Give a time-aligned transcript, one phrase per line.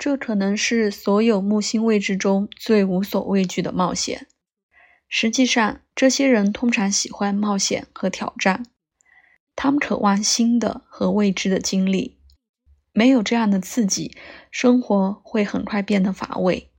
[0.00, 4.26] 这可能是所有木星位置中最无所畏惧的冒险。
[5.10, 8.64] 实际上，这些人通常喜欢冒险和挑战，
[9.54, 12.18] 他们渴望新的和未知的经历。
[12.94, 14.16] 没有这样的刺激，
[14.50, 16.70] 生活会很快变得乏味。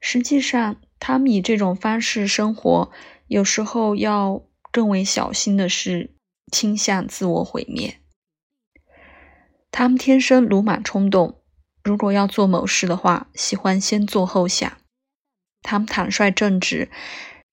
[0.00, 2.90] 实际上，他们以这种方式生活，
[3.28, 6.16] 有时候要更为小心的是
[6.50, 8.00] 倾向自我毁灭。
[9.70, 11.40] 他们天生鲁莽冲动。
[11.86, 14.76] 如果要做某事的话，喜欢先做后想。
[15.62, 16.90] 他们坦率正直，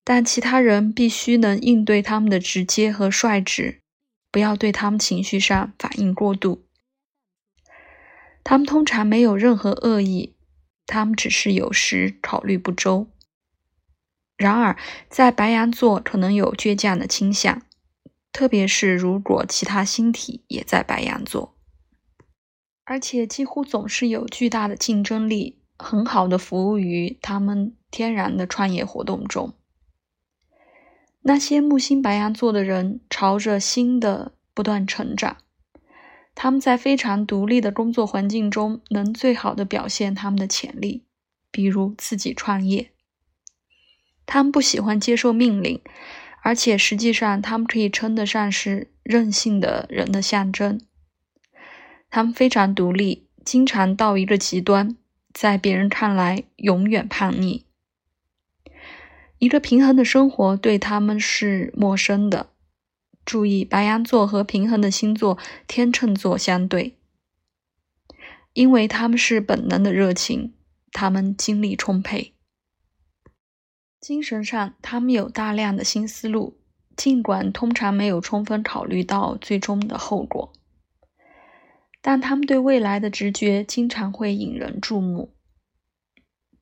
[0.02, 3.80] 但其他人必须能应对他们的直接和率直，
[4.32, 6.64] 不要对他们情绪上反应过度。
[8.42, 10.34] 他们通常没有任何恶意，
[10.84, 13.06] 他们只是有时考虑不周。
[14.36, 14.76] 然而，
[15.08, 17.62] 在白羊座可能有倔强的倾向，
[18.32, 21.53] 特别是如果其他星体也在白羊座。
[22.84, 29.54] 而且几乎总是有巨大的竞争力，很好的服务于他们天然的创业活动中。
[31.22, 35.38] 那些木星白羊座的人朝着新的不断成长，
[36.34, 41.04] 他们在非常独立的工作环境中能最好的表现他们的潜力，
[41.50, 42.90] 比如自己创业。
[44.26, 45.80] 他们不喜欢接受命令，
[46.42, 50.78] 而且实际上他们可以称得上是任性的人的象征。
[52.14, 54.96] 他们非常独立，经常到一个极端，
[55.32, 57.64] 在别人看来永远叛逆。
[59.38, 62.50] 一个平衡的生活对他们是陌生的。
[63.24, 66.96] 注意，白羊座和平衡的星座天秤座相对，
[68.52, 70.54] 因为他们是本能的热情，
[70.92, 72.32] 他们精力充沛，
[74.00, 76.56] 精神上他们有大量的新思路，
[76.96, 80.52] 尽管通常没有充分考虑到最终的后果。
[82.06, 85.34] 但他们对未来的直觉经常会引人注目。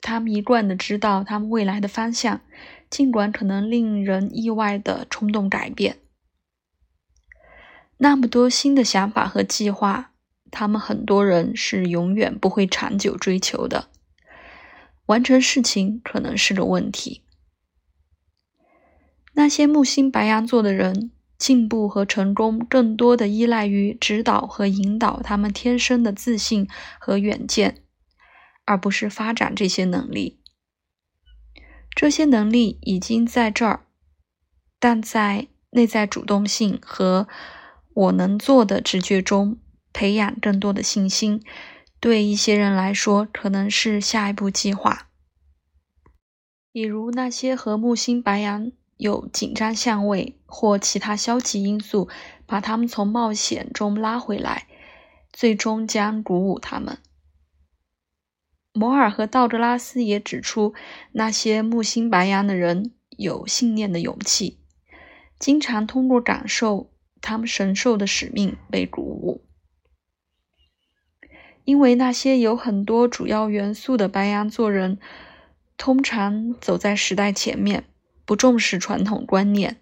[0.01, 2.43] 他们一贯的知道他们未来的方向，
[2.89, 5.99] 尽管可能令人意外的冲动改变。
[7.97, 10.13] 那么多新的想法和计划，
[10.53, 13.89] 他们很多人是永远不会长久追求的。
[15.07, 17.25] 完成事情可能是个问题。
[19.33, 21.11] 那些木星白羊座的人。
[21.43, 26.69] 进步和成功更多的依赖于指导和引导他们天生的自信
[27.01, 27.83] 和远见，
[28.65, 30.39] 而不是发展这些能力。
[31.97, 33.85] 这些能力已经在这儿，
[34.79, 37.27] 但在内在主动性和
[37.93, 39.59] 我能做的直觉中
[39.93, 41.43] 培养更多的信心，
[41.99, 45.09] 对一些人来说可能是下一步计划。
[46.71, 48.71] 比如那些和木星白羊。
[49.03, 52.09] 有紧张相位或其他消极因素，
[52.47, 54.69] 把他们从冒险中拉回来，
[55.33, 56.99] 最终将鼓舞他们。
[58.73, 60.73] 摩尔和道格拉斯也指出，
[61.11, 64.61] 那些木星白羊的人有信念的勇气，
[65.37, 69.45] 经常通过感受他们神兽的使命被鼓舞。
[71.65, 75.01] 因为那些有很多主要元素的白羊座人，
[75.77, 77.85] 通常走在时代前面。
[78.25, 79.81] 不重视传统观念，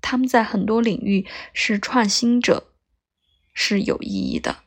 [0.00, 2.72] 他们在很多领域是创新者，
[3.52, 4.58] 是有意义的。